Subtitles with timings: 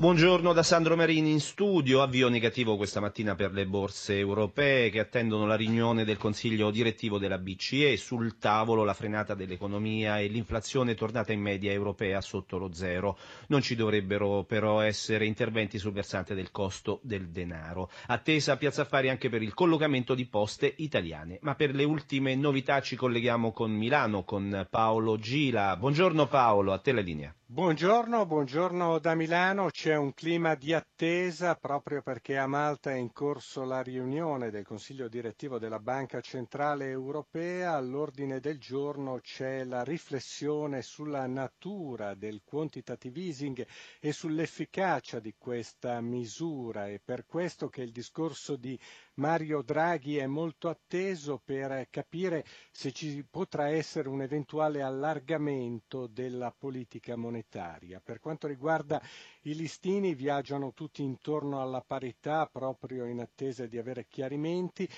[0.00, 4.98] Buongiorno da Sandro Marini in studio, avvio negativo questa mattina per le borse europee che
[4.98, 10.94] attendono la riunione del Consiglio direttivo della BCE, sul tavolo la frenata dell'economia e l'inflazione
[10.94, 13.18] tornata in media europea sotto lo zero.
[13.48, 17.90] Non ci dovrebbero però essere interventi sul versante del costo del denaro.
[18.06, 21.36] Attesa a Piazza Affari anche per il collocamento di poste italiane.
[21.42, 25.76] Ma per le ultime novità ci colleghiamo con Milano, con Paolo Gila.
[25.76, 27.34] Buongiorno Paolo, a te la linea.
[27.52, 29.70] Buongiorno, buongiorno da Milano.
[29.70, 34.64] C'è un clima di attesa proprio perché a Malta è in corso la riunione del
[34.64, 37.72] Consiglio direttivo della Banca Centrale Europea.
[37.72, 43.66] All'ordine del giorno c'è la riflessione sulla natura del quantitative easing
[43.98, 46.86] e sull'efficacia di questa misura.
[46.86, 48.78] È per questo che il discorso di
[49.20, 56.50] Mario Draghi è molto atteso per capire se ci potrà essere un eventuale allargamento della
[56.56, 58.00] politica monetaria.
[58.02, 58.98] Per quanto riguarda
[59.42, 64.88] i listini, viaggiano tutti intorno alla parità proprio in attesa di avere chiarimenti.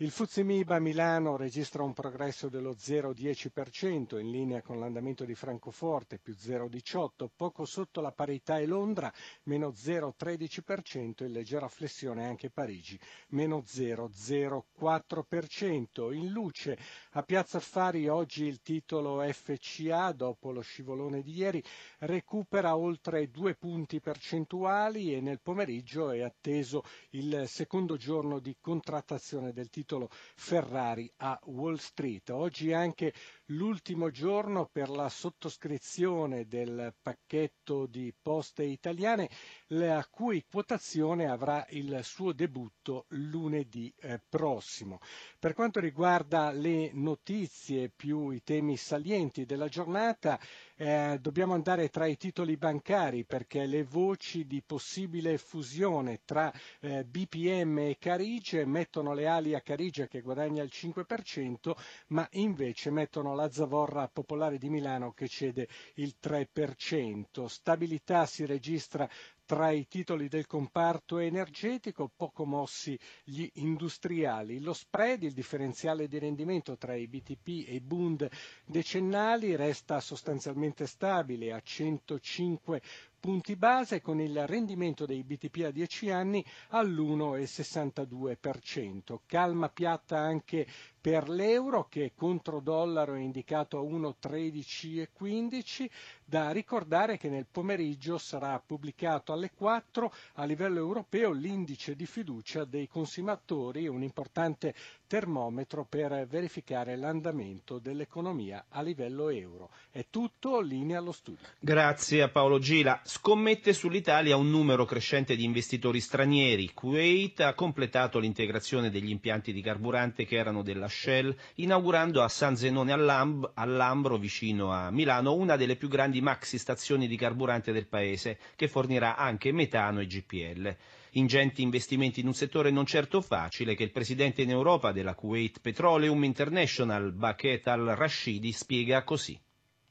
[0.00, 6.36] Il Fuzimiba Milano registra un progresso dello 0,10% in linea con l'andamento di Francoforte più
[6.38, 9.12] 0,18%, poco sotto la parità è Londra
[9.46, 12.96] meno 0,13%, in leggera flessione anche Parigi
[13.30, 16.14] meno 0,04%.
[16.14, 16.78] In luce
[17.14, 21.60] a Piazza Affari oggi il titolo FCA dopo lo scivolone di ieri
[21.98, 29.52] recupera oltre due punti percentuali e nel pomeriggio è atteso il secondo giorno di contrattazione
[29.52, 32.28] del titolo titolo Ferrari a Wall Street.
[32.28, 33.14] Oggi è anche
[33.46, 39.30] l'ultimo giorno per la sottoscrizione del pacchetto di poste italiane,
[39.68, 44.98] la cui quotazione avrà il suo debutto lunedì eh, prossimo.
[45.38, 50.38] Per quanto riguarda le notizie più i temi salienti della giornata,
[50.76, 57.04] eh, dobbiamo andare tra i titoli bancari perché le voci di possibile fusione tra eh,
[57.04, 59.76] BPM e Carige mettono le ali a Carige
[60.08, 61.72] che guadagna il 5%,
[62.08, 67.46] ma invece mettono la Zavorra Popolare di Milano che cede il 3%.
[67.46, 69.08] Stabilità si registra
[69.46, 74.60] tra i titoli del comparto energetico, poco mossi gli industriali.
[74.60, 78.28] Lo spread, il differenziale di rendimento tra i BTP e i Bund
[78.66, 82.82] decennali, resta sostanzialmente stabile a 105
[83.20, 89.18] punti base con il rendimento dei BTP a 10 anni all'1,62%.
[89.26, 90.66] Calma piatta anche
[91.10, 95.88] per l'euro che contro dollaro è indicato a 1,1315.
[96.22, 102.66] Da ricordare che nel pomeriggio sarà pubblicato alle 4 a livello europeo l'indice di fiducia
[102.66, 104.74] dei consumatori, un importante
[105.06, 109.70] termometro per verificare l'andamento dell'economia a livello euro.
[109.90, 111.46] È tutto, linea allo studio.
[111.58, 113.00] Grazie a Paolo Gila.
[113.04, 116.74] Scommette sull'Italia un numero crescente di investitori stranieri.
[116.74, 122.56] Kuwait ha completato l'integrazione degli impianti di carburante che erano della Shell, inaugurando a San
[122.56, 127.86] Zenone all'Amb- all'Ambro, vicino a Milano, una delle più grandi maxi stazioni di carburante del
[127.86, 130.76] paese, che fornirà anche metano e GPL.
[131.12, 135.60] Ingenti investimenti in un settore non certo facile che il presidente in Europa della Kuwait
[135.60, 139.38] Petroleum International, Baket al-Rashidi, spiega così.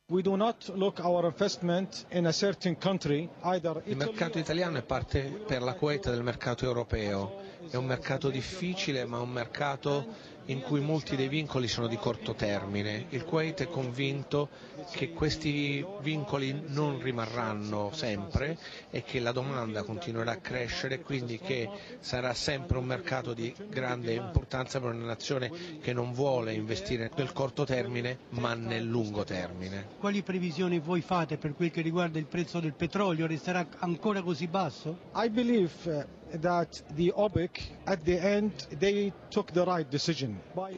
[0.10, 4.82] We do not look our investment in a certain country, either Il mercato italiano è
[4.82, 7.42] parte per la Kuwait del mercato europeo.
[7.70, 10.06] È un mercato difficile, ma un mercato
[10.48, 13.06] in cui molti dei vincoli sono di corto termine.
[13.10, 14.50] Il Kuwait è convinto
[14.92, 18.58] che questi vincoli non rimarranno sempre
[18.90, 21.70] e che la domanda continuerà a crescere, quindi che
[22.00, 27.34] sarà sempre un mercato di grande importanza per una nazione che non vuole investire nel
[27.34, 29.88] corto termine ma nel lungo termine.
[30.00, 33.28] Quali previsioni voi fate per quel che riguarda il prezzo del petrolio?
[33.28, 34.98] Resterà ancora così basso?
[35.16, 36.16] I believe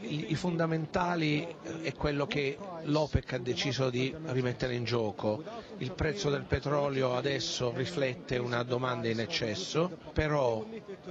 [0.01, 5.43] i fondamentali eh, è quello che l'OPEC ha deciso di rimettere in gioco.
[5.77, 10.63] Il prezzo del petrolio adesso riflette una domanda in eccesso, però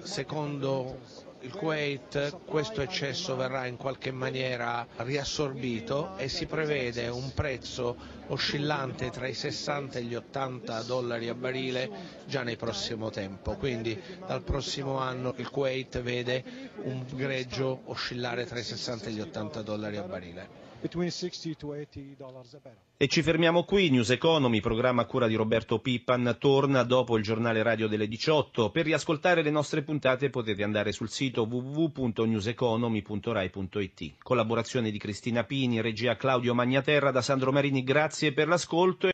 [0.02, 7.96] secondo il Kuwait questo eccesso verrà in qualche maniera riassorbito e si prevede un prezzo
[8.28, 11.90] oscillante tra i 60 e gli 80 dollari a barile
[12.26, 16.42] già nel prossimo tempo, quindi dal prossimo anno il Kuwait vede
[16.82, 20.66] un greggio oscillare tra i 60 e gli 80 dollari a barile.
[20.80, 22.78] Between 60 to 80 dollars a barrel.
[22.96, 27.22] E ci fermiamo qui, News Economy, programma a cura di Roberto Pippan, torna dopo il
[27.22, 28.70] giornale radio delle 18.
[28.70, 34.14] Per riascoltare le nostre puntate potete andare sul sito www.newseconomy.rai.it.
[34.20, 39.10] Collaborazione di Cristina Pini, regia Claudio Magnaterra, da Sandro Marini, grazie per l'ascolto.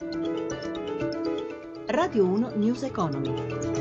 [1.86, 3.73] Radio 1 News Economy.